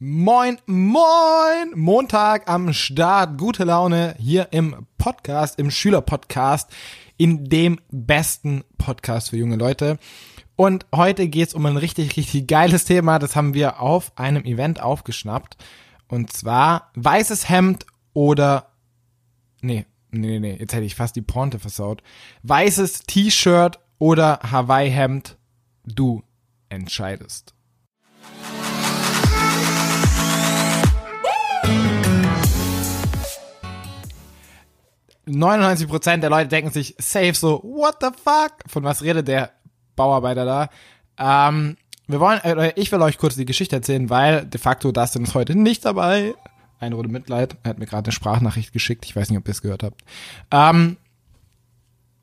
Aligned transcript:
Moin, 0.00 0.58
moin! 0.66 1.72
Montag 1.74 2.48
am 2.48 2.72
Start, 2.72 3.36
gute 3.36 3.64
Laune 3.64 4.14
hier 4.16 4.46
im 4.52 4.86
Podcast, 4.96 5.58
im 5.58 5.72
Schülerpodcast, 5.72 6.70
in 7.16 7.46
dem 7.46 7.80
besten 7.90 8.62
Podcast 8.78 9.30
für 9.30 9.36
junge 9.36 9.56
Leute. 9.56 9.98
Und 10.54 10.86
heute 10.94 11.26
geht's 11.26 11.52
um 11.52 11.66
ein 11.66 11.76
richtig, 11.76 12.16
richtig 12.16 12.46
geiles 12.46 12.84
Thema. 12.84 13.18
Das 13.18 13.34
haben 13.34 13.54
wir 13.54 13.80
auf 13.80 14.16
einem 14.16 14.44
Event 14.44 14.80
aufgeschnappt. 14.80 15.56
Und 16.06 16.32
zwar 16.32 16.92
weißes 16.94 17.48
Hemd 17.48 17.84
oder, 18.12 18.70
nee, 19.62 19.84
nee, 20.12 20.38
nee, 20.38 20.58
jetzt 20.60 20.74
hätte 20.74 20.86
ich 20.86 20.94
fast 20.94 21.16
die 21.16 21.22
Ponte 21.22 21.58
versaut. 21.58 22.04
Weißes 22.44 23.00
T-Shirt 23.00 23.80
oder 23.98 24.38
Hawaii-Hemd, 24.48 25.36
du 25.82 26.22
entscheidest. 26.68 27.57
99% 35.28 36.18
der 36.18 36.30
Leute 36.30 36.48
denken 36.48 36.70
sich 36.70 36.94
safe 36.98 37.34
so, 37.34 37.62
what 37.62 37.96
the 38.00 38.08
fuck? 38.08 38.52
Von 38.66 38.84
was 38.84 39.02
redet 39.02 39.28
der 39.28 39.52
Bauarbeiter 39.96 40.44
da? 40.44 40.68
Ähm, 41.18 41.76
wir 42.06 42.20
wollen, 42.20 42.40
äh, 42.40 42.72
ich 42.76 42.90
will 42.90 43.02
euch 43.02 43.18
kurz 43.18 43.36
die 43.36 43.44
Geschichte 43.44 43.76
erzählen, 43.76 44.08
weil 44.08 44.46
de 44.46 44.60
facto 44.60 44.92
Dustin 44.92 45.24
ist 45.24 45.34
heute 45.34 45.54
nicht 45.54 45.84
dabei. 45.84 46.34
Eine 46.80 46.94
Runde 46.94 47.10
Mitleid. 47.10 47.56
Er 47.64 47.70
hat 47.70 47.78
mir 47.78 47.86
gerade 47.86 48.06
eine 48.06 48.12
Sprachnachricht 48.12 48.72
geschickt. 48.72 49.04
Ich 49.04 49.14
weiß 49.14 49.30
nicht, 49.30 49.38
ob 49.38 49.46
ihr 49.46 49.52
es 49.52 49.62
gehört 49.62 49.82
habt. 49.82 50.02
Ähm, 50.50 50.96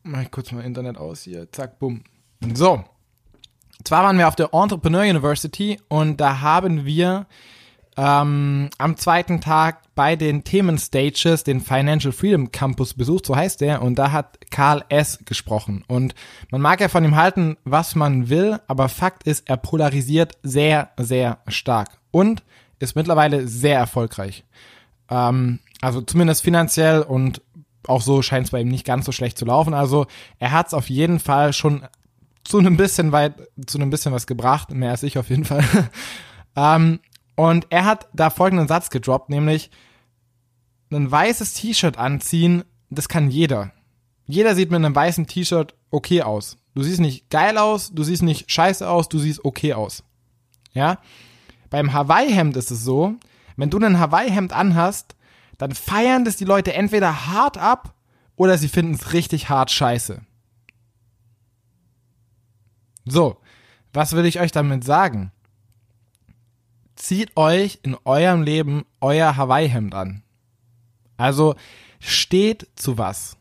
mach 0.03 0.21
ich 0.21 0.31
kurz 0.31 0.51
mal 0.51 0.63
Internet 0.63 0.97
aus 0.97 1.21
hier. 1.21 1.51
Zack, 1.51 1.77
bumm. 1.79 2.03
So. 2.53 2.83
Zwar 3.83 4.03
waren 4.03 4.17
wir 4.17 4.27
auf 4.27 4.35
der 4.35 4.53
Entrepreneur 4.53 5.03
University 5.03 5.79
und 5.89 6.21
da 6.21 6.39
haben 6.41 6.85
wir 6.85 7.27
ähm, 7.97 8.69
am 8.77 8.97
zweiten 8.97 9.39
Tag 9.39 9.81
bei 9.95 10.15
den 10.15 10.43
Themenstages 10.43 11.43
den 11.43 11.61
Financial 11.61 12.11
Freedom 12.11 12.51
Campus 12.51 12.93
besucht, 12.93 13.25
so 13.25 13.35
heißt 13.35 13.61
der, 13.61 13.81
und 13.81 13.95
da 13.95 14.11
hat 14.11 14.51
Karl 14.51 14.83
S. 14.89 15.19
gesprochen. 15.23 15.83
Und 15.87 16.13
man 16.51 16.61
mag 16.61 16.81
ja 16.81 16.89
von 16.89 17.05
ihm 17.05 17.15
halten, 17.15 17.57
was 17.63 17.95
man 17.95 18.29
will, 18.29 18.59
aber 18.67 18.89
Fakt 18.89 19.23
ist, 19.23 19.47
er 19.47 19.57
polarisiert 19.57 20.37
sehr, 20.43 20.89
sehr 20.97 21.39
stark 21.47 21.99
und 22.11 22.43
ist 22.79 22.95
mittlerweile 22.95 23.47
sehr 23.47 23.77
erfolgreich. 23.77 24.43
Ähm, 25.09 25.59
also 25.81 26.01
zumindest 26.01 26.43
finanziell 26.43 27.01
und 27.01 27.41
auch 27.87 28.01
so 28.01 28.21
scheint 28.21 28.45
es 28.47 28.51
bei 28.51 28.61
ihm 28.61 28.67
nicht 28.67 28.85
ganz 28.85 29.05
so 29.05 29.11
schlecht 29.11 29.37
zu 29.37 29.45
laufen. 29.45 29.73
Also 29.73 30.07
er 30.39 30.51
hat 30.51 30.67
es 30.67 30.73
auf 30.73 30.89
jeden 30.89 31.19
Fall 31.19 31.53
schon 31.53 31.85
zu 32.43 32.57
einem 32.57 32.77
bisschen 32.77 33.11
weit, 33.11 33.35
zu 33.65 33.77
einem 33.77 33.89
bisschen 33.89 34.11
was 34.11 34.27
gebracht, 34.27 34.71
mehr 34.71 34.91
als 34.91 35.03
ich 35.03 35.17
auf 35.17 35.29
jeden 35.29 35.45
Fall. 35.45 35.63
ähm, 36.55 36.99
und 37.35 37.67
er 37.69 37.85
hat 37.85 38.07
da 38.13 38.29
folgenden 38.29 38.67
Satz 38.67 38.89
gedroppt, 38.89 39.29
nämlich 39.29 39.69
ein 40.91 41.11
weißes 41.11 41.53
T-Shirt 41.53 41.97
anziehen, 41.97 42.63
das 42.89 43.09
kann 43.09 43.29
jeder. 43.29 43.71
Jeder 44.25 44.55
sieht 44.55 44.71
mit 44.71 44.77
einem 44.77 44.95
weißen 44.95 45.27
T-Shirt 45.27 45.75
okay 45.91 46.23
aus. 46.23 46.57
Du 46.73 46.83
siehst 46.83 46.99
nicht 46.99 47.29
geil 47.29 47.57
aus, 47.57 47.91
du 47.91 48.03
siehst 48.03 48.23
nicht 48.23 48.51
scheiße 48.51 48.87
aus, 48.87 49.09
du 49.09 49.19
siehst 49.19 49.43
okay 49.43 49.73
aus. 49.73 50.03
Ja? 50.73 50.99
Beim 51.69 51.93
Hawaii-Hemd 51.93 52.57
ist 52.57 52.71
es 52.71 52.83
so, 52.83 53.15
wenn 53.55 53.69
du 53.69 53.79
ein 53.79 53.99
Hawaii-Hemd 53.99 54.53
anhast, 54.53 55.15
dann 55.57 55.73
feiern 55.73 56.25
das 56.25 56.37
die 56.37 56.45
Leute 56.45 56.73
entweder 56.73 57.27
hart 57.27 57.57
ab 57.57 57.95
oder 58.35 58.57
sie 58.57 58.67
finden 58.67 58.93
es 58.93 59.13
richtig 59.13 59.49
hart 59.49 59.71
scheiße. 59.71 60.21
So, 63.05 63.37
was 63.93 64.13
will 64.13 64.25
ich 64.25 64.39
euch 64.39 64.51
damit 64.51 64.83
sagen? 64.83 65.31
Zieht 67.05 67.37
euch 67.37 67.79
in 67.83 67.95
eurem 68.03 68.41
Leben 68.41 68.85
euer 68.99 69.37
Hawaii-Hemd 69.37 69.93
an. 69.93 70.23
Also 71.17 71.55
steht 71.99 72.67
zu 72.75 72.97
was. 72.97 73.37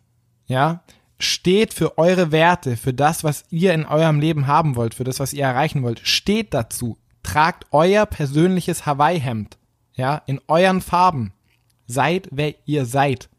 Ja? 0.46 0.82
Steht 1.18 1.72
für 1.72 1.96
eure 1.96 2.30
Werte, 2.30 2.76
für 2.76 2.92
das, 2.92 3.24
was 3.24 3.44
ihr 3.50 3.72
in 3.72 3.86
eurem 3.86 4.20
Leben 4.20 4.46
haben 4.46 4.76
wollt, 4.76 4.94
für 4.94 5.04
das, 5.04 5.18
was 5.18 5.32
ihr 5.32 5.44
erreichen 5.44 5.82
wollt. 5.82 6.00
Steht 6.06 6.52
dazu. 6.52 6.98
Tragt 7.22 7.66
euer 7.70 8.04
persönliches 8.04 8.84
Hawaii-Hemd. 8.84 9.56
Ja? 9.94 10.22
In 10.26 10.40
euren 10.46 10.82
Farben. 10.82 11.32
Seid, 11.86 12.28
wer 12.30 12.54
ihr 12.66 12.84
seid. 12.84 13.30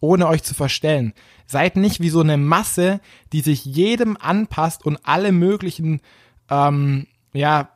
Ohne 0.00 0.28
euch 0.28 0.42
zu 0.42 0.54
verstellen. 0.54 1.14
Seid 1.46 1.76
nicht 1.76 2.00
wie 2.00 2.10
so 2.10 2.20
eine 2.20 2.36
Masse, 2.36 3.00
die 3.32 3.40
sich 3.40 3.64
jedem 3.64 4.16
anpasst 4.18 4.84
und 4.84 4.98
alle 5.04 5.32
möglichen, 5.32 6.00
ähm, 6.50 7.06
ja, 7.32 7.70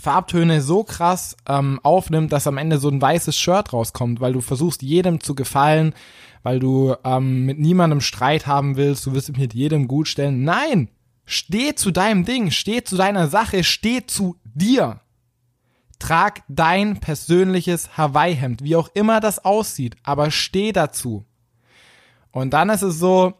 Farbtöne 0.00 0.62
so 0.62 0.82
krass 0.82 1.36
ähm, 1.46 1.78
aufnimmt, 1.82 2.32
dass 2.32 2.46
am 2.46 2.58
Ende 2.58 2.78
so 2.78 2.88
ein 2.88 3.00
weißes 3.00 3.36
Shirt 3.36 3.72
rauskommt, 3.72 4.20
weil 4.20 4.32
du 4.32 4.40
versuchst 4.40 4.82
jedem 4.82 5.20
zu 5.20 5.34
gefallen, 5.34 5.94
weil 6.42 6.58
du 6.58 6.94
ähm, 7.04 7.46
mit 7.46 7.58
niemandem 7.58 8.00
Streit 8.00 8.46
haben 8.46 8.76
willst, 8.76 9.06
du 9.06 9.12
wirst 9.12 9.36
mit 9.36 9.54
jedem 9.54 9.88
gut 9.88 10.08
stellen. 10.08 10.44
Nein! 10.44 10.88
Steh 11.26 11.76
zu 11.76 11.92
deinem 11.92 12.24
Ding, 12.24 12.50
steh 12.50 12.82
zu 12.82 12.96
deiner 12.96 13.28
Sache, 13.28 13.62
steh 13.62 14.04
zu 14.04 14.36
dir. 14.42 15.00
Trag 16.00 16.42
dein 16.48 16.98
persönliches 16.98 17.96
Hawaii-Hemd, 17.96 18.64
wie 18.64 18.74
auch 18.74 18.88
immer 18.94 19.20
das 19.20 19.44
aussieht, 19.44 19.96
aber 20.02 20.32
steh 20.32 20.72
dazu. 20.72 21.24
Und 22.32 22.50
dann 22.50 22.70
ist 22.70 22.82
es 22.82 22.98
so, 22.98 23.34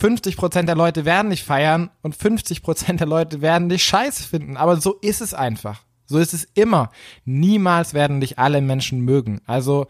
50% 0.00 0.62
der 0.62 0.76
Leute 0.76 1.04
werden 1.04 1.30
dich 1.30 1.42
feiern 1.42 1.90
und 2.02 2.16
50% 2.16 2.96
der 2.98 3.06
Leute 3.06 3.40
werden 3.40 3.68
dich 3.68 3.82
scheiße 3.84 4.22
finden. 4.22 4.56
Aber 4.56 4.80
so 4.80 4.94
ist 4.94 5.20
es 5.20 5.34
einfach. 5.34 5.84
So 6.06 6.18
ist 6.18 6.32
es 6.34 6.44
immer. 6.54 6.90
Niemals 7.24 7.94
werden 7.94 8.20
dich 8.20 8.38
alle 8.38 8.60
Menschen 8.60 9.00
mögen. 9.00 9.40
Also 9.46 9.86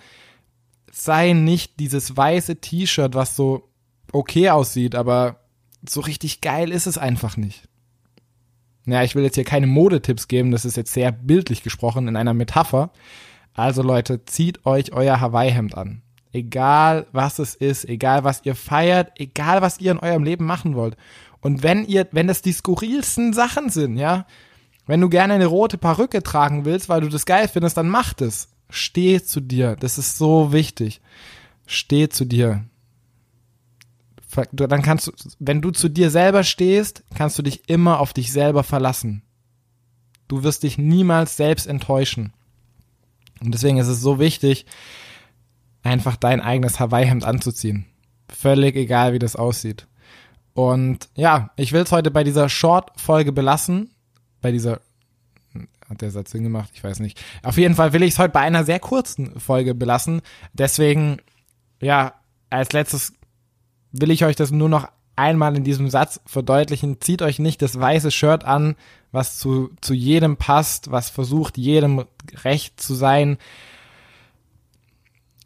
sei 0.91 1.33
nicht 1.33 1.79
dieses 1.79 2.17
weiße 2.17 2.57
T-Shirt, 2.57 3.15
was 3.15 3.37
so 3.37 3.69
okay 4.13 4.51
aussieht, 4.51 4.95
aber 4.95 5.41
so 5.89 6.01
richtig 6.01 6.41
geil 6.41 6.73
ist 6.73 6.87
es 6.87 6.99
einfach 6.99 7.37
nicht. 7.37 7.69
Ja, 8.87 9.03
ich 9.03 9.15
will 9.15 9.23
jetzt 9.23 9.35
hier 9.35 9.45
keine 9.45 9.67
Modetipps 9.67 10.29
geben, 10.29 10.51
das 10.51 10.65
ist 10.65 10.77
jetzt 10.77 10.95
sehr 10.95 11.13
bildlich 11.13 11.63
gesprochen 11.63 12.09
in 12.09 12.17
einer 12.17 12.35
Metapher. 12.35 12.91
Also 13.53 13.83
Leute, 13.83 14.25
zieht 14.25 14.65
euch 14.65 14.93
euer 14.93 15.21
Hawaii-Hemd 15.21 15.77
an. 15.77 16.03
Egal 16.33 17.07
was 17.13 17.39
es 17.39 17.55
ist, 17.55 17.89
egal 17.89 18.25
was 18.25 18.43
ihr 18.45 18.55
feiert, 18.55 19.13
egal 19.17 19.63
was 19.63 19.81
ihr 19.81 19.93
in 19.93 19.99
eurem 19.99 20.25
Leben 20.25 20.45
machen 20.45 20.75
wollt. 20.75 20.97
Und 21.41 21.63
wenn 21.63 21.85
ihr, 21.85 22.07
wenn 22.13 22.27
das 22.27 22.43
die 22.43 22.53
skurrilsten 22.53 23.33
Sachen 23.33 23.71
sind, 23.71 23.97
ja, 23.97 24.27
wenn 24.87 25.01
du 25.01 25.09
gerne 25.09 25.35
eine 25.35 25.47
rote 25.47 25.79
Perücke 25.79 26.23
tragen 26.23 26.65
willst, 26.65 26.89
weil 26.89 27.03
du 27.03 27.09
das 27.09 27.27
geil 27.27 27.49
findest, 27.49 27.77
dann 27.77 27.89
mach 27.89 28.15
das. 28.15 28.49
Steh 28.71 29.23
zu 29.23 29.41
dir. 29.41 29.77
Das 29.77 29.99
ist 29.99 30.19
so 30.19 30.53
wichtig. 30.53 31.01
Steh 31.67 32.09
zu 32.09 32.25
dir. 32.25 32.65
Dann 34.53 34.83
kannst 34.83 35.07
du, 35.07 35.13
wenn 35.39 35.61
du 35.63 35.71
zu 35.71 35.89
dir 35.89 36.11
selber 36.11 36.45
stehst, 36.45 37.03
kannst 37.15 37.39
du 37.39 37.43
dich 37.43 37.69
immer 37.69 38.01
auf 38.01 38.13
dich 38.13 38.33
selber 38.33 38.63
verlassen. 38.63 39.23
Du 40.29 40.43
wirst 40.43 40.63
dich 40.63 40.79
niemals 40.79 41.37
selbst 41.37 41.67
enttäuschen. 41.67 42.33
Und 43.41 43.53
deswegen 43.53 43.79
ist 43.79 43.89
es 43.89 44.01
so 44.01 44.19
wichtig, 44.19 44.67
einfach 45.89 46.17
dein 46.17 46.41
eigenes 46.41 46.79
Hawaii-Hemd 46.79 47.25
anzuziehen. 47.25 47.87
Völlig 48.29 48.77
egal, 48.77 49.13
wie 49.15 49.19
das 49.19 49.37
aussieht. 49.37 49.87
Und 50.55 51.09
ja, 51.15 51.51
ich 51.57 51.73
will 51.73 51.83
es 51.83 51.93
heute 51.93 52.11
bei 52.11 52.25
dieser 52.25 52.49
Short-Folge 52.49 53.33
belassen. 53.33 53.91
Bei 54.41 54.53
dieser, 54.53 54.81
hat 55.89 56.03
der 56.03 56.11
Satz 56.11 56.33
Sinn 56.33 56.43
gemacht? 56.43 56.71
Ich 56.75 56.85
weiß 56.85 57.01
nicht. 57.01 57.23
Auf 57.43 57.57
jeden 57.57 57.75
Fall 57.75 57.93
will 57.93 58.03
ich 58.03 58.13
es 58.13 58.19
heute 58.19 58.33
bei 58.33 58.41
einer 58.41 58.65
sehr 58.65 58.81
kurzen 58.81 59.41
Folge 59.41 59.75
belassen. 59.75 60.21
Deswegen, 60.53 61.19
ja, 61.81 62.15
als 62.51 62.73
letztes 62.73 63.15
will 63.93 64.11
ich 64.11 64.25
euch 64.25 64.37
das 64.37 64.51
nur 64.51 64.69
noch 64.69 64.89
einmal 65.17 65.57
in 65.57 65.65
diesem 65.65 65.89
Satz 65.89 66.21
verdeutlichen. 66.27 67.01
Zieht 67.01 67.23
euch 67.23 67.39
nicht 67.39 67.63
das 67.63 67.81
weiße 67.81 68.11
Shirt 68.11 68.45
an, 68.45 68.77
was 69.11 69.39
zu, 69.39 69.71
zu 69.81 69.95
jedem 69.95 70.37
passt, 70.37 70.91
was 70.91 71.09
versucht, 71.09 71.57
jedem 71.57 72.05
recht 72.45 72.81
zu 72.81 72.95
sein 72.95 73.39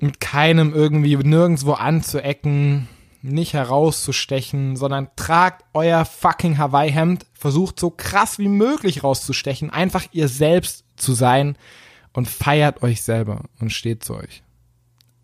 mit 0.03 0.21
keinem 0.21 0.75
irgendwie 0.75 1.17
nirgendwo 1.17 1.73
anzuecken, 1.73 2.89
nicht 3.23 3.53
herauszustechen, 3.55 4.77
sondern 4.77 5.09
tragt 5.15 5.65
euer 5.75 6.05
fucking 6.05 6.59
Hawaii-Hemd, 6.59 7.25
versucht 7.35 7.79
so 7.79 7.91
krass 7.91 8.39
wie 8.39 8.49
möglich 8.49 9.05
rauszustechen, 9.05 9.71
einfach 9.71 10.07
ihr 10.13 10.29
selbst 10.29 10.85
zu 10.97 11.13
sein 11.13 11.57
und 12.13 12.29
feiert 12.29 12.83
euch 12.83 13.03
selber 13.03 13.45
und 13.61 13.71
steht 13.71 14.05
zu 14.05 14.17
euch. 14.17 14.43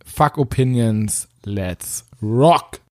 Fuck 0.04 0.38
Opinions, 0.38 1.28
let's 1.44 2.06
rock! 2.22 2.80